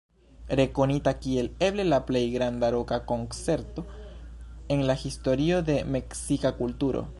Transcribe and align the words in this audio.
Rekonita 0.59 1.11
kiel 1.25 1.49
eble 1.67 1.85
la 1.89 1.99
plej 2.07 2.23
granda 2.37 2.71
roka 2.77 2.99
koncerto 3.13 3.85
en 4.77 4.83
la 4.91 4.99
historio 5.05 5.63
de 5.71 5.79
meksika 5.97 6.57
kulturo. 6.63 7.09